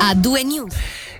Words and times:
a 0.00 0.14
due 0.14 0.42
news. 0.44 0.72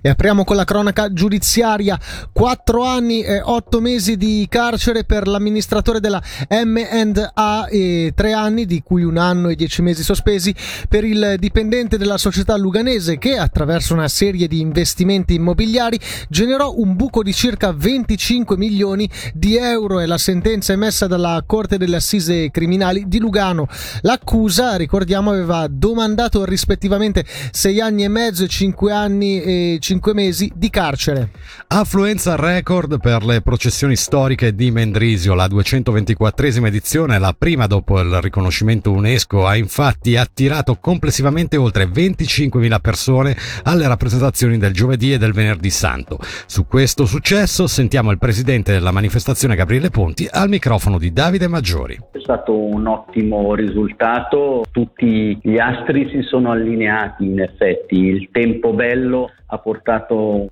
E 0.03 0.09
apriamo 0.09 0.45
con 0.45 0.57
la 0.57 0.65
cronaca 0.65 1.13
giudiziaria. 1.13 1.99
Quattro 2.33 2.85
anni 2.85 3.23
e 3.23 3.41
otto 3.43 3.81
mesi 3.81 4.17
di 4.17 4.47
carcere 4.49 5.05
per 5.05 5.27
l'amministratore 5.27 6.01
della 6.01 6.23
M&A 6.49 7.69
e 7.69 8.13
tre 8.15 8.33
anni, 8.33 8.65
di 8.65 8.83
cui 8.83 9.03
un 9.03 9.19
anno 9.19 9.49
e 9.49 9.57
dieci 9.57 9.83
mesi 9.83 10.03
sospesi, 10.03 10.55
per 10.89 11.05
il 11.05 11.37
dipendente 11.39 11.99
della 11.99 12.17
società 12.17 12.57
luganese 12.57 13.19
che, 13.19 13.37
attraverso 13.37 13.93
una 13.93 14.09
serie 14.09 14.49
di 14.49 14.61
investimenti 14.61 15.35
immobiliari, 15.35 15.99
generò 16.29 16.73
un 16.77 16.97
buco 16.97 17.23
di 17.23 17.35
circa 17.35 17.73
25 17.73 18.57
milioni 18.57 19.09
di 19.35 19.57
euro. 19.57 20.01
È 20.01 20.07
la 20.07 20.19
sentenza 20.19 20.73
emessa 20.73 21.07
dalla 21.07 21.43
Corte 21.45 21.77
delle 21.77 21.97
Assise 21.97 22.51
Criminali 22.51 23.05
di 23.07 23.19
Lugano. 23.19 23.67
L'accusa, 24.01 24.77
ricordiamo, 24.77 25.31
aveva 25.31 25.67
domandato 25.69 26.45
rispettivamente 26.45 27.25
sei 27.51 27.81
anni 27.81 28.05
e 28.05 28.09
mezzo 28.09 28.45
e 28.45 28.49
cinque 28.49 28.93
anni 28.93 29.43
e 29.43 29.79
5 29.81 29.90
mesi 30.15 30.51
di 30.55 30.71
carcere. 30.71 31.31
Affluenza 31.69 32.37
record 32.37 33.01
per 33.01 33.25
le 33.25 33.41
processioni 33.41 33.97
storiche 33.97 34.55
di 34.55 34.71
Mendrisio. 34.71 35.35
La 35.35 35.47
224esima 35.47 36.67
edizione, 36.67 37.19
la 37.19 37.35
prima 37.37 37.67
dopo 37.67 37.99
il 38.01 38.21
riconoscimento 38.21 38.93
UNESCO, 38.93 39.47
ha 39.47 39.57
infatti 39.57 40.17
attirato 40.17 40.77
complessivamente 40.81 41.57
oltre 41.57 41.87
25.000 41.87 42.81
persone 42.81 43.37
alle 43.65 43.89
rappresentazioni 43.89 44.59
del 44.59 44.73
giovedì 44.73 45.13
e 45.13 45.19
del 45.19 45.33
venerdì 45.33 45.71
santo. 45.71 46.19
Su 46.47 46.67
questo 46.67 47.05
successo 47.05 47.67
sentiamo 47.67 48.13
il 48.13 48.19
presidente 48.19 48.73
della 48.73 48.93
manifestazione 48.93 49.57
Gabriele 49.57 49.91
Ponti 49.91 50.29
al 50.31 50.49
microfono 50.49 50.99
di 50.99 51.13
Davide 51.13 51.49
Maggiori. 51.49 51.99
È 52.13 52.19
stato 52.21 52.57
un 52.57 52.87
ottimo 52.87 53.55
risultato, 53.55 54.65
tutti 54.71 55.39
gli 55.43 55.59
astri 55.59 56.09
si 56.11 56.23
sono 56.23 56.53
allineati 56.53 57.25
in 57.25 57.41
effetti, 57.41 57.97
il 57.97 58.29
tempo 58.31 58.73
bello 58.73 59.31
ha 59.53 59.59
portato 59.59 59.80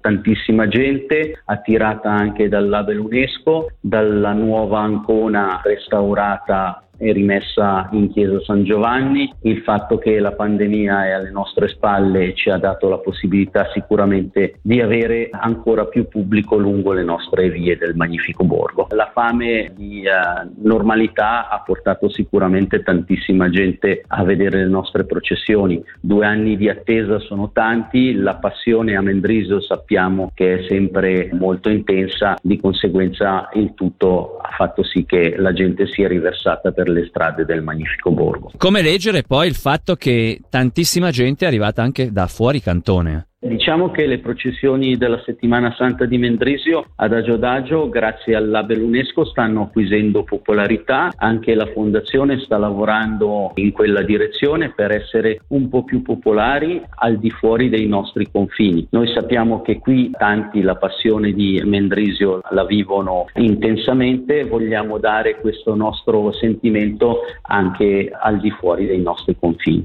tantissima 0.01 0.69
gente, 0.69 1.41
attirata 1.45 2.11
anche 2.11 2.49
dal 2.49 2.69
label 2.69 2.99
UNESCO, 2.99 3.71
dalla 3.81 4.33
nuova 4.33 4.81
Ancona 4.81 5.61
restaurata 5.63 6.83
e 6.99 7.13
rimessa 7.13 7.89
in 7.93 8.13
chiesa 8.13 8.41
San 8.41 8.65
Giovanni. 8.65 9.33
Il 9.43 9.63
fatto 9.63 9.99
che 9.99 10.19
la 10.19 10.33
pandemia 10.33 11.07
è 11.07 11.11
alle 11.11 11.31
nostre 11.31 11.69
spalle 11.69 12.35
ci 12.35 12.51
ha 12.51 12.59
dato 12.59 12.89
la 12.89 12.99
possibilità 12.99 13.69
sicuramente 13.73 14.59
di 14.63 14.81
avere 14.81 15.31
ancora 15.33 15.87
più 15.87 16.09
pubblico 16.09 16.57
lungo 16.57 16.93
le 16.93 17.05
nostre 17.05 17.49
vie 17.51 17.77
del 17.77 17.95
magnifico 17.95 18.45
borgo. 18.45 18.89
La 18.91 19.11
fame 19.13 19.73
di 19.75 20.05
uh, 20.05 20.67
normalità 20.67 21.49
ha 21.49 21.63
portato 21.65 22.09
sicuramente 22.09 22.83
tantissima 22.83 23.49
gente 23.49 24.03
a 24.07 24.25
vedere 24.25 24.59
le 24.59 24.69
nostre 24.69 25.05
processioni. 25.05 25.83
Due 26.01 26.27
anni 26.27 26.57
di 26.57 26.69
attesa 26.69 27.19
sono 27.21 27.51
tanti, 27.53 28.15
la 28.15 28.37
passione 28.37 28.97
a 28.97 29.01
Mendrisio 29.01 29.61
sappiamo 29.61 30.31
che 30.35 30.59
è 30.59 30.67
sempre 30.69 31.31
molto 31.33 31.71
intensa, 31.71 32.37
di 32.43 32.59
conseguenza 32.59 33.49
il 33.55 33.75
tutto 33.75 34.39
ha 34.39 34.51
fatto 34.57 34.83
sì 34.83 35.05
che 35.05 35.37
la 35.37 35.53
gente 35.53 35.87
sia 35.87 36.09
riversata 36.09 36.73
per 36.73 36.88
le 36.93 37.07
strade 37.09 37.45
del 37.45 37.63
magnifico 37.63 38.11
borgo. 38.11 38.53
Come 38.57 38.83
leggere 38.83 39.23
poi 39.23 39.49
il 39.49 39.55
fatto 39.55 39.97
che 39.97 40.41
tantissima 40.49 41.11
gente 41.11 41.45
è 41.45 41.49
arrivata 41.49 41.83
anche 41.83 42.13
da 42.13 42.27
fuori 42.27 42.61
cantone? 42.61 43.29
Diciamo 43.41 43.93
che 43.93 44.05
le 44.07 44.19
processioni 44.19 44.97
della 44.97 45.23
settimana 45.25 45.73
santa 45.79 46.07
di 46.07 46.19
Mendrisio 46.19 46.87
adagio 46.97 47.35
adagio, 47.35 47.89
grazie 47.89 48.35
al 48.35 48.49
label 48.49 48.83
UNESCO, 48.83 49.25
stanno 49.27 49.63
acquisendo 49.63 50.25
popolarità. 50.25 51.13
Anche 51.15 51.55
la 51.55 51.67
fondazione 51.67 52.41
sta 52.41 52.59
lavorando 52.59 53.53
in 53.55 53.71
quella 53.71 54.03
direzione 54.03 54.73
per 54.75 54.91
essere 54.91 55.43
un 55.51 55.69
po' 55.69 55.85
più 55.85 56.03
popolari 56.03 56.83
al 56.97 57.21
di 57.21 57.31
fuori 57.31 57.69
dei 57.69 57.87
nostri 57.87 58.29
confini. 58.29 58.89
Noi 58.91 59.07
sappiamo 59.15 59.63
che 59.63 59.79
qui 59.79 60.11
tanti 60.19 60.61
la 60.61 60.75
passione 60.75 61.31
di 61.31 61.63
Mendrisio 61.65 62.41
la 62.51 62.65
vivono 62.65 63.27
intensamente, 63.35 64.47
vogliamo 64.47 64.99
dare 64.99 65.39
questo 65.39 65.77
nostro 65.77 66.33
sentimento 66.33 67.19
anche 67.43 68.11
al 68.21 68.41
di 68.41 68.51
fuori 68.51 68.87
dei 68.87 69.01
nostri 69.01 69.37
confini. 69.39 69.85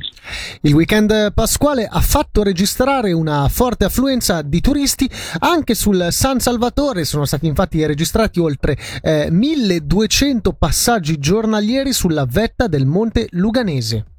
Il 0.61 0.73
weekend 0.73 1.33
pasquale 1.35 1.87
ha 1.87 1.99
fatto 1.99 2.41
registrare 2.41 3.11
una 3.11 3.41
forte 3.49 3.85
affluenza 3.85 4.41
di 4.41 4.61
turisti 4.61 5.09
anche 5.39 5.75
sul 5.75 6.07
San 6.11 6.39
Salvatore. 6.39 7.05
Sono 7.05 7.25
stati 7.25 7.47
infatti 7.47 7.85
registrati 7.85 8.39
oltre 8.39 8.77
eh, 9.01 9.29
1200 9.29 10.53
passaggi 10.53 11.17
giornalieri 11.17 11.93
sulla 11.93 12.25
vetta 12.25 12.67
del 12.67 12.85
Monte 12.85 13.27
Luganese. 13.31 14.12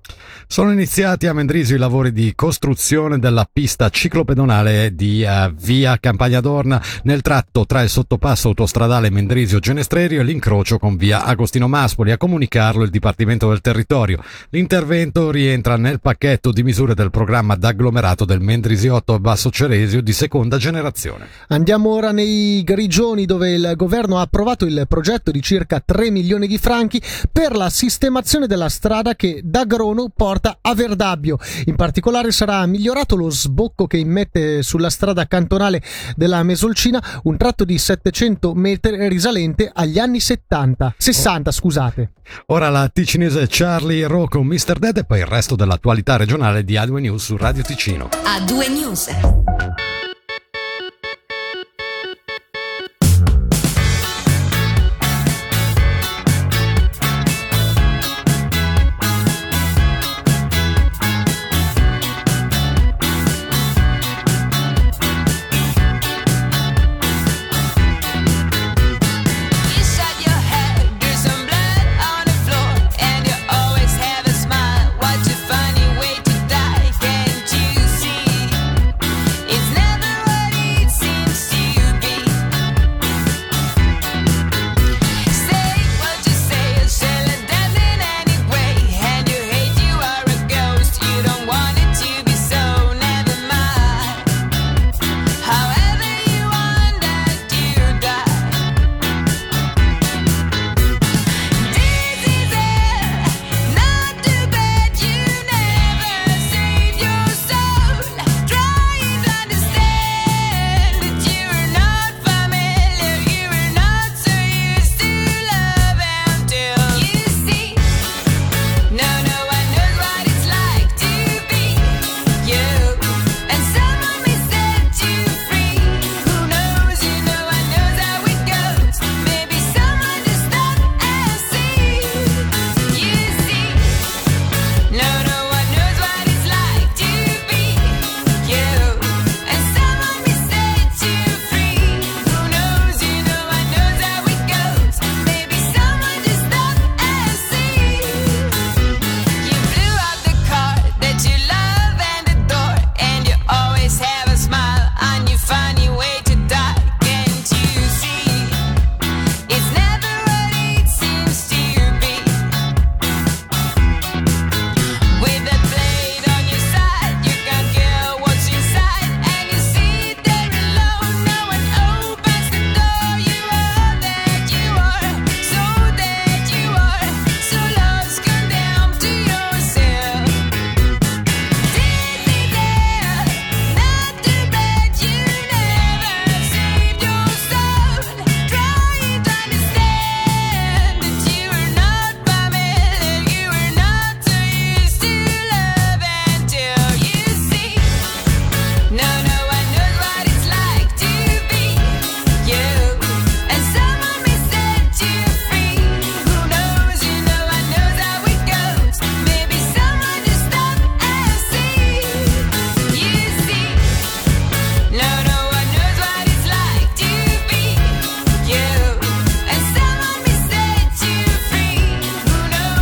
Sono 0.46 0.72
iniziati 0.72 1.26
a 1.26 1.32
Mendrisio 1.32 1.76
i 1.76 1.78
lavori 1.78 2.12
di 2.12 2.32
costruzione 2.34 3.18
della 3.18 3.48
pista 3.50 3.88
ciclopedonale 3.88 4.94
di 4.94 5.24
uh, 5.24 5.52
via 5.54 5.98
Campagna 5.98 6.40
d'Orna 6.40 6.82
nel 7.04 7.22
tratto 7.22 7.64
tra 7.66 7.82
il 7.82 7.88
sottopasso 7.88 8.48
autostradale 8.48 9.10
Mendrisio-Genestrerio 9.10 10.20
e 10.20 10.24
l'incrocio 10.24 10.78
con 10.78 10.96
via 10.96 11.24
Agostino 11.24 11.68
Maspoli. 11.68 12.12
A 12.12 12.16
comunicarlo 12.16 12.84
il 12.84 12.90
Dipartimento 12.90 13.48
del 13.48 13.60
Territorio. 13.60 14.22
L'intervento 14.50 15.30
rientra 15.30 15.76
nel 15.76 16.00
pacchetto 16.00 16.52
di 16.52 16.62
misure 16.62 16.94
del 16.94 17.10
programma 17.10 17.56
d'agglomerato 17.56 18.24
del 18.24 18.40
Mendrisiotto 18.40 19.18
Basso 19.18 19.50
Ceresio 19.50 20.02
di 20.02 20.12
seconda 20.12 20.56
generazione. 20.56 21.26
Andiamo 21.48 21.90
ora 21.90 22.12
nei 22.12 22.62
Grigioni 22.62 23.26
dove 23.26 23.52
il 23.52 23.72
governo 23.76 24.18
ha 24.18 24.22
approvato 24.22 24.64
il 24.66 24.84
progetto 24.88 25.30
di 25.30 25.42
circa 25.42 25.82
3 25.84 26.10
milioni 26.10 26.46
di 26.46 26.58
franchi 26.58 27.00
per 27.32 27.56
la 27.56 27.70
sistemazione 27.70 28.46
della 28.46 28.68
strada 28.68 29.14
che 29.14 29.40
da 29.42 29.64
Grono 29.64 30.10
porta 30.14 30.58
a 30.60 30.74
Verdabbio. 30.74 31.38
In 31.66 31.76
particolare 31.76 32.30
sarà 32.32 32.64
migliorato 32.66 33.16
lo 33.16 33.30
sbocco 33.30 33.86
che 33.86 33.96
immette 33.96 34.62
sulla 34.62 34.90
strada 34.90 35.26
cantonale 35.26 35.82
della 36.16 36.42
Mesolcina, 36.42 37.02
un 37.24 37.36
tratto 37.36 37.64
di 37.64 37.78
700 37.78 38.54
metri 38.54 39.08
risalente 39.08 39.70
agli 39.72 39.98
anni 39.98 40.20
70, 40.20 40.94
60 40.96 41.50
scusate. 41.50 42.12
Ora 42.46 42.70
la 42.70 42.88
ticinese 42.92 43.46
Charlie 43.48 44.06
Rocco, 44.06 44.42
Mr. 44.42 44.78
Dead 44.78 44.96
e 44.98 45.04
poi 45.04 45.18
il 45.20 45.26
resto 45.26 45.56
dell'attualità 45.56 46.16
regionale 46.16 46.64
di 46.64 46.74
A2 46.74 47.00
News 47.00 47.24
su 47.24 47.36
Radio 47.36 47.62
Ticino. 47.62 48.08
A2 48.08 48.70
News. 48.72 49.08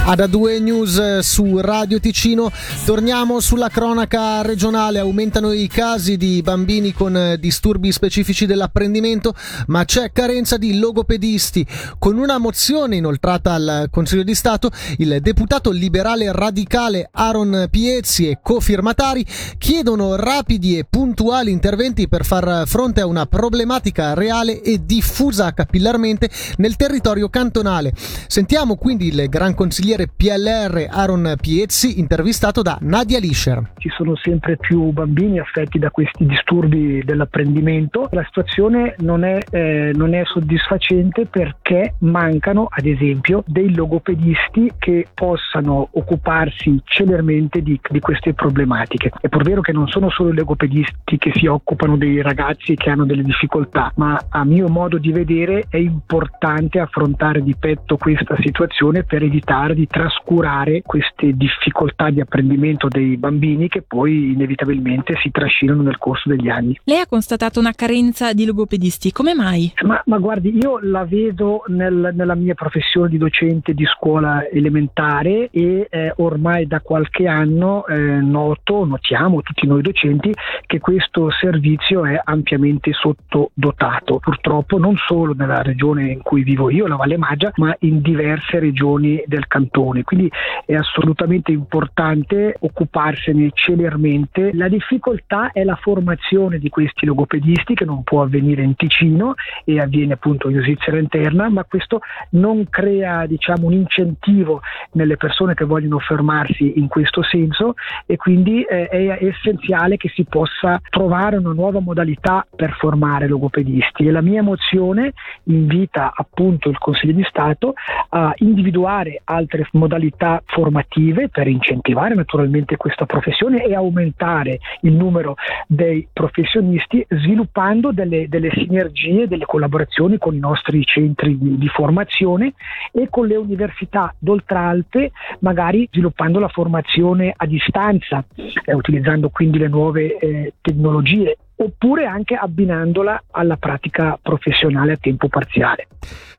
Ad 0.04 0.18
A2 0.18 0.60
News 0.60 1.20
su 1.20 1.58
Radio 1.58 2.00
Ticino 2.00 2.50
torniamo 2.84 3.38
sulla 3.38 3.68
cronaca 3.68 4.42
regionale, 4.42 4.98
aumentano 4.98 5.52
i 5.52 5.68
casi 5.68 6.16
di 6.16 6.42
bambini 6.42 6.92
con 6.92 7.36
disturbi 7.38 7.92
specifici 7.92 8.44
dell'apprendimento, 8.44 9.32
ma 9.68 9.84
c'è 9.84 10.10
carenza 10.10 10.56
di 10.56 10.76
logopedisti. 10.80 11.64
Con 12.00 12.18
una 12.18 12.38
mozione 12.38 12.96
inoltrata 12.96 13.52
al 13.52 13.88
Consiglio 13.92 14.24
di 14.24 14.34
Stato, 14.34 14.70
il 14.98 15.20
deputato 15.20 15.70
liberale 15.70 16.32
radicale 16.32 17.08
Aaron 17.12 17.68
Piezzi 17.70 18.28
e 18.28 18.40
cofirmatari 18.42 19.24
chiedono 19.56 20.16
rapidi 20.16 20.78
e 20.78 20.84
puntuali 20.84 21.52
interventi 21.52 22.08
per 22.08 22.24
far 22.24 22.64
fronte 22.66 23.02
a 23.02 23.06
una 23.06 23.26
problematica 23.26 24.14
reale 24.14 24.62
e 24.62 24.84
diffusa 24.84 25.54
capillarmente 25.54 26.28
nel 26.56 26.74
territorio 26.74 27.28
cantonale. 27.28 27.92
Sentiamo 28.26 28.74
quindi 28.74 29.06
il 29.06 29.28
gran 29.28 29.54
consigliere 29.54 29.91
consigliere 29.92 30.08
PLR 30.14 30.88
Aaron 30.90 31.34
Piezzi, 31.40 31.98
intervistato 31.98 32.62
da 32.62 32.78
Nadia 32.80 33.18
Lischer. 33.18 33.72
Ci 33.76 33.90
sono 33.90 34.16
sempre 34.16 34.56
più 34.56 34.90
bambini 34.90 35.38
affetti 35.38 35.78
da 35.78 35.90
questi 35.90 36.24
disturbi 36.24 37.02
dell'apprendimento. 37.04 38.08
La 38.12 38.24
situazione 38.24 38.94
non 38.98 39.24
è, 39.24 39.38
eh, 39.50 39.92
non 39.94 40.14
è 40.14 40.22
soddisfacente 40.24 41.26
perché 41.26 41.94
mancano, 41.98 42.68
ad 42.70 42.86
esempio, 42.86 43.42
dei 43.46 43.74
logopedisti 43.74 44.72
che 44.78 45.06
possano 45.12 45.88
occuparsi 45.92 46.80
celermente 46.84 47.62
di, 47.62 47.78
di 47.90 48.00
queste 48.00 48.34
problematiche. 48.34 49.10
È 49.20 49.28
pur 49.28 49.42
vero 49.42 49.60
che 49.60 49.72
non 49.72 49.88
sono 49.88 50.10
solo 50.10 50.30
i 50.30 50.34
logopedisti 50.34 51.18
che 51.18 51.32
si 51.34 51.46
occupano 51.46 51.96
dei 51.96 52.22
ragazzi 52.22 52.74
che 52.74 52.90
hanno 52.90 53.04
delle 53.04 53.22
difficoltà, 53.22 53.92
ma 53.96 54.18
a 54.28 54.44
mio 54.44 54.68
modo 54.68 54.98
di 54.98 55.12
vedere 55.12 55.64
è 55.68 55.76
importante 55.76 56.78
affrontare 56.78 57.42
di 57.42 57.54
petto 57.58 57.96
questa 57.96 58.36
situazione 58.40 59.04
per 59.04 59.22
evitare 59.22 59.74
di 59.74 59.81
di 59.82 59.86
trascurare 59.88 60.82
queste 60.82 61.32
difficoltà 61.34 62.10
di 62.10 62.20
apprendimento 62.20 62.86
dei 62.86 63.16
bambini 63.16 63.66
che 63.68 63.82
poi 63.82 64.30
inevitabilmente 64.30 65.16
si 65.20 65.32
trascinano 65.32 65.82
nel 65.82 65.98
corso 65.98 66.28
degli 66.28 66.48
anni. 66.48 66.78
Lei 66.84 67.00
ha 67.00 67.06
constatato 67.08 67.58
una 67.58 67.72
carenza 67.72 68.32
di 68.32 68.44
logopedisti, 68.44 69.10
come 69.10 69.34
mai? 69.34 69.72
Ma, 69.82 70.00
ma 70.06 70.18
guardi, 70.18 70.56
io 70.56 70.78
la 70.80 71.04
vedo 71.04 71.64
nel, 71.66 72.12
nella 72.14 72.36
mia 72.36 72.54
professione 72.54 73.08
di 73.08 73.18
docente 73.18 73.74
di 73.74 73.84
scuola 73.86 74.48
elementare 74.48 75.48
e 75.50 75.88
eh, 75.90 76.12
ormai 76.18 76.68
da 76.68 76.80
qualche 76.80 77.26
anno 77.26 77.84
eh, 77.86 77.96
noto, 77.96 78.84
notiamo 78.84 79.42
tutti 79.42 79.66
noi 79.66 79.82
docenti 79.82 80.32
che 80.64 80.78
questo 80.78 81.28
servizio 81.32 82.04
è 82.04 82.20
ampiamente 82.22 82.92
sottodotato. 82.92 84.20
Purtroppo 84.20 84.78
non 84.78 84.94
solo 85.08 85.34
nella 85.34 85.62
regione 85.62 86.12
in 86.12 86.22
cui 86.22 86.44
vivo 86.44 86.70
io, 86.70 86.86
la 86.86 86.94
Valle 86.94 87.16
Maggia, 87.16 87.50
ma 87.56 87.74
in 87.80 88.00
diverse 88.00 88.60
regioni 88.60 89.20
del 89.26 89.48
cantone 89.48 89.70
cantone, 89.72 90.04
quindi 90.04 90.30
è 90.66 90.74
assolutamente 90.74 91.50
importante 91.50 92.54
occuparsene 92.60 93.50
celermente. 93.54 94.50
La 94.52 94.68
difficoltà 94.68 95.50
è 95.52 95.64
la 95.64 95.76
formazione 95.76 96.58
di 96.58 96.68
questi 96.68 97.06
logopedisti 97.06 97.74
che 97.74 97.86
non 97.86 98.02
può 98.02 98.22
avvenire 98.22 98.62
in 98.62 98.76
Ticino 98.76 99.34
e 99.64 99.80
avviene 99.80 100.12
appunto 100.12 100.50
in 100.50 100.60
Svizzera 100.60 100.98
interna, 100.98 101.48
ma 101.48 101.64
questo 101.64 102.00
non 102.30 102.68
crea 102.68 103.26
diciamo, 103.26 103.66
un 103.66 103.72
incentivo 103.72 104.60
nelle 104.92 105.16
persone 105.16 105.54
che 105.54 105.64
vogliono 105.64 105.98
fermarsi 105.98 106.78
in 106.78 106.88
questo 106.88 107.22
senso 107.22 107.74
e 108.06 108.16
quindi 108.16 108.62
eh, 108.62 108.88
è 108.88 109.18
essenziale 109.24 109.96
che 109.96 110.10
si 110.14 110.24
possa 110.24 110.80
trovare 110.90 111.36
una 111.36 111.52
nuova 111.52 111.80
modalità 111.80 112.46
per 112.54 112.72
formare 112.78 113.26
logopedisti 113.26 114.06
e 114.06 114.10
la 114.10 114.20
mia 114.20 114.42
mozione 114.42 115.12
invita 115.44 116.12
appunto 116.14 116.68
il 116.68 116.78
Consiglio 116.78 117.14
di 117.14 117.24
Stato 117.28 117.74
a 118.10 118.32
individuare 118.36 119.20
altre 119.24 119.61
altre 119.62 119.68
modalità 119.72 120.42
formative 120.44 121.28
per 121.28 121.46
incentivare 121.46 122.14
naturalmente 122.14 122.76
questa 122.76 123.06
professione 123.06 123.64
e 123.64 123.74
aumentare 123.74 124.58
il 124.82 124.92
numero 124.92 125.36
dei 125.66 126.06
professionisti 126.12 127.04
sviluppando 127.08 127.92
delle, 127.92 128.28
delle 128.28 128.50
sinergie, 128.52 129.28
delle 129.28 129.46
collaborazioni 129.46 130.18
con 130.18 130.34
i 130.34 130.38
nostri 130.38 130.84
centri 130.84 131.38
di, 131.38 131.56
di 131.56 131.68
formazione 131.68 132.54
e 132.92 133.08
con 133.08 133.26
le 133.26 133.36
università 133.36 134.14
d'Oltralpe, 134.18 135.12
magari 135.40 135.88
sviluppando 135.90 136.38
la 136.38 136.48
formazione 136.48 137.32
a 137.34 137.46
distanza, 137.46 138.24
eh, 138.34 138.74
utilizzando 138.74 139.30
quindi 139.30 139.58
le 139.58 139.68
nuove 139.68 140.18
eh, 140.18 140.54
tecnologie 140.60 141.36
oppure 141.62 142.06
anche 142.06 142.34
abbinandola 142.34 143.24
alla 143.30 143.56
pratica 143.56 144.18
professionale 144.20 144.92
a 144.92 144.96
tempo 145.00 145.28
parziale. 145.28 145.86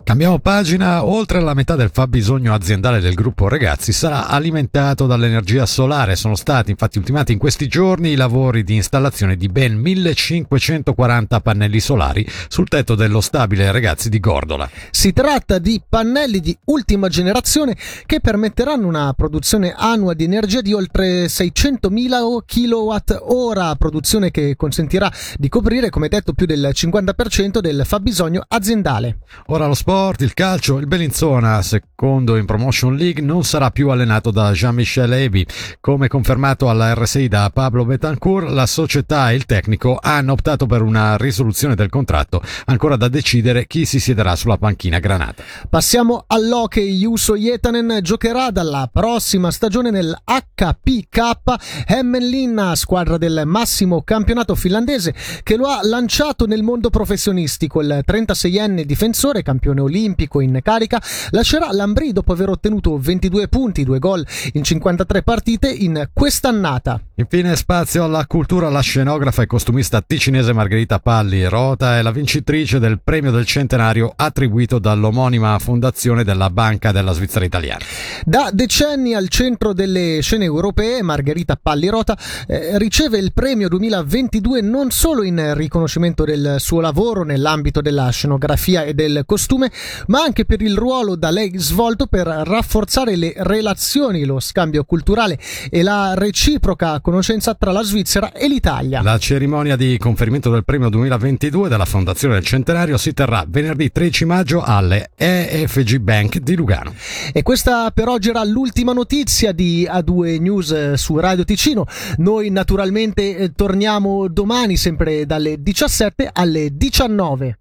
Cambiamo 0.04 0.38
pagina, 0.40 1.06
oltre 1.06 1.40
la 1.40 1.54
metà 1.54 1.78
del 1.78 1.90
fabbisogno 1.90 2.54
aziendale 2.54 3.00
del 3.00 3.14
gruppo 3.14 3.48
Ragazzi 3.48 3.94
sarà 3.94 4.28
alimentato 4.28 5.06
dall'energia 5.06 5.66
solare. 5.66 6.18
Sono 6.18 6.36
stati 6.36 6.72
infatti 6.72 6.98
ultimati 6.98 7.32
in 7.32 7.38
questi 7.38 7.68
giorni 7.68 8.12
i 8.12 8.16
lavori 8.16 8.66
di 8.66 8.76
installazione 8.76 9.38
di 9.38 9.48
ben 9.48 9.80
1540 9.80 11.40
pannelli 11.40 11.80
solari 11.80 12.28
sul 12.50 12.68
tetto 12.68 12.96
dello 12.96 13.22
stabile 13.22 13.72
Ragazzi 13.72 14.10
di 14.10 14.20
Gordola. 14.20 14.70
Si 14.92 15.14
tratta 15.14 15.58
di 15.58 15.82
pannelli 15.88 16.42
di 16.42 16.56
ultima 16.66 17.08
generazione 17.08 17.78
che 18.06 18.20
permetteranno 18.20 18.86
una 18.86 19.14
produzione 19.14 19.74
annua 19.74 20.14
di 20.14 20.26
energia 20.26 20.60
di 20.60 20.74
oltre 20.74 21.28
600.000 21.28 22.44
kWh, 22.46 23.78
produzione 23.78 24.32
che 24.32 24.58
consentirà 24.58 25.10
di 25.38 25.50
coprire, 25.50 25.90
come 25.90 26.08
detto, 26.08 26.34
più 26.34 26.46
del 26.46 26.72
50% 26.74 27.60
del 27.60 27.84
fabbisogno 27.86 28.44
aziendale. 28.48 29.20
Ora 29.48 29.68
lo 29.68 29.74
sport, 29.74 30.22
il 30.22 30.34
calcio, 30.34 30.78
il 30.78 30.88
Bellinzona, 30.88 31.62
secondo 31.62 32.36
in 32.38 32.46
Promotion 32.46 32.96
League, 32.96 33.24
non 33.24 33.44
sarà 33.44 33.72
più 33.72 33.90
allenato 33.90 34.32
da 34.32 34.52
Jean-Michel 34.52 35.14
Ebi. 35.14 35.46
Come 35.80 36.08
confermato 36.08 36.70
alla 36.70 36.94
RSI 36.94 37.28
da 37.28 37.50
Pablo 37.54 37.86
Betancourt, 37.86 38.50
la 38.50 38.66
società 38.66 39.32
e 39.32 39.36
il 39.36 39.46
tecnico 39.46 39.98
hanno 40.02 40.34
optato 40.34 40.66
per 40.66 40.82
una 40.82 41.18
risoluzione 41.18 41.76
del 41.76 41.90
contratto, 41.90 42.42
ancora 42.66 42.96
da 42.96 43.08
decidere 43.08 43.68
chi 43.68 43.86
si 43.86 44.00
siederà 44.00 44.36
sulla 44.36 44.58
panchina 44.58 45.00
granata. 45.00 45.44
Passiamo 45.70 46.24
all'hockey. 46.28 46.98
Juso 46.98 47.36
Jetanen 47.36 48.00
giocherà 48.02 48.52
dalla 48.52 48.90
prossima 48.92 49.52
stagione 49.52 49.90
nel 49.90 50.16
HPK 50.24 51.86
Hämeenlinna, 51.86 52.76
squadra 52.76 53.18
del 53.18 53.44
massimo 53.46 54.02
campionato 54.04 54.56
finlandese 54.56 55.03
inglese 55.04 55.42
che 55.44 55.58
lo 55.58 55.68
ha 55.68 55.80
lanciato 55.84 56.46
nel 56.46 56.64
mondo 56.64 56.90
professionistico. 56.90 57.82
Il 57.82 58.04
36enne 58.08 58.84
difensore, 58.84 59.44
campione 59.44 59.82
olimpico 59.82 60.40
in 60.40 60.60
carica, 60.64 61.02
lascerà 61.32 61.72
l'Ambrì 61.72 62.14
dopo 62.14 62.32
aver 62.32 62.50
ottenuto 62.50 62.98
22 62.98 63.48
punti, 63.48 63.84
2 63.84 64.00
gol 64.00 64.26
in 64.54 64.64
53 64.64 65.24
partite 65.24 65.70
in 65.70 66.10
quest'annata. 66.14 67.02
Infine 67.16 67.56
spazio 67.56 68.06
alla 68.06 68.26
cultura, 68.26 68.70
la 68.70 68.82
scenografa 68.82 69.42
e 69.42 69.48
costumista 69.48 70.02
ticinese 70.02 70.54
Margherita 70.54 71.00
Palli 71.00 71.44
Rota 71.46 71.98
è 71.98 72.02
la 72.02 72.12
vincitrice 72.12 72.80
del 72.80 73.00
premio 73.04 73.32
del 73.32 73.46
centenario 73.46 74.14
attribuito 74.16 74.80
dall'omonima 74.80 75.58
fondazione 75.60 76.24
della 76.24 76.50
Banca 76.50 76.92
della 76.92 77.12
Svizzera 77.12 77.46
Italiana. 77.46 77.84
Da 78.24 78.50
decenni 78.52 79.14
al 79.14 79.28
centro 79.30 79.74
delle 79.74 80.20
scene 80.22 80.46
europee, 80.46 81.02
Margherita 81.02 81.58
Palli 81.62 81.88
Rota 81.88 82.18
eh, 82.48 82.78
riceve 82.78 83.18
il 83.18 83.34
premio 83.34 83.68
2022 83.68 84.62
non 84.62 84.92
solo 84.94 85.24
in 85.24 85.56
riconoscimento 85.56 86.24
del 86.24 86.58
suo 86.60 86.80
lavoro 86.80 87.24
nell'ambito 87.24 87.82
della 87.82 88.10
scenografia 88.12 88.84
e 88.84 88.94
del 88.94 89.24
costume, 89.26 89.72
ma 90.08 90.22
anche 90.22 90.46
per 90.46 90.62
il 90.62 90.78
ruolo 90.78 91.16
da 91.16 91.32
lei 91.32 91.52
svolto 91.58 92.06
per 92.06 92.28
rafforzare 92.28 93.16
le 93.16 93.34
relazioni, 93.38 94.24
lo 94.24 94.40
scambio 94.40 94.84
culturale 94.84 95.40
e 95.72 95.82
la 95.82 96.14
reciproca 96.14 97.00
conoscenza 97.02 97.56
tra 97.56 97.72
la 97.72 97.82
Svizzera 97.82 98.34
e 98.34 98.48
l'Italia. 98.48 99.02
La 99.02 99.18
cerimonia 99.18 99.76
di 99.76 99.98
conferimento 99.98 100.52
del 100.52 100.64
premio 100.64 100.90
2022 100.90 101.70
della 101.70 101.86
Fondazione 101.86 102.36
del 102.36 102.46
Centenario 102.46 102.98
si 102.98 103.14
terrà 103.14 103.44
venerdì 103.48 103.92
13 103.92 104.26
maggio 104.26 104.62
alle 104.62 105.10
EFG 105.16 105.98
Bank 105.98 106.38
di 106.38 106.56
Lugano. 106.56 106.94
E 107.34 107.42
questa 107.42 107.90
per 107.90 108.08
oggi 108.10 108.30
era 108.30 108.44
l'ultima 108.44 108.94
notizia 108.94 109.52
di 109.52 109.90
A2 109.90 110.40
News 110.40 110.72
eh, 110.72 110.98
su 110.98 111.18
Radio 111.18 111.44
Ticino. 111.44 111.86
Noi 112.18 112.52
naturalmente 112.52 113.36
eh, 113.36 113.52
torniamo 113.54 114.28
domani 114.28 114.73
sempre 114.78 115.26
dalle 115.26 115.62
17 115.62 116.30
alle 116.32 116.70
19. 116.72 117.58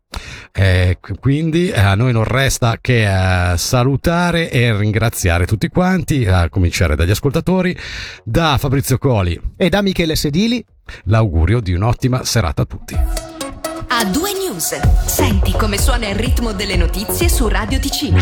Eh, 0.52 0.98
quindi 1.20 1.70
eh, 1.70 1.80
a 1.80 1.94
noi 1.94 2.12
non 2.12 2.24
resta 2.24 2.76
che 2.80 3.52
eh, 3.52 3.56
salutare 3.56 4.50
e 4.50 4.76
ringraziare 4.76 5.46
tutti 5.46 5.68
quanti, 5.68 6.26
a 6.26 6.48
cominciare 6.48 6.94
dagli 6.94 7.10
ascoltatori, 7.10 7.76
da 8.24 8.58
Fabrizio 8.58 8.98
Coli 8.98 9.40
e 9.56 9.68
da 9.68 9.82
Michele 9.82 10.16
Sedili. 10.16 10.64
L'augurio 11.04 11.60
di 11.60 11.72
un'ottima 11.72 12.24
serata 12.24 12.62
a 12.62 12.64
tutti. 12.66 12.96
A 13.88 14.04
due 14.06 14.32
news. 14.32 14.78
Senti 15.06 15.52
come 15.52 15.78
suona 15.78 16.08
il 16.08 16.14
ritmo 16.16 16.52
delle 16.52 16.76
notizie 16.76 17.28
su 17.28 17.48
Radio 17.48 17.78
Ticino. 17.78 18.16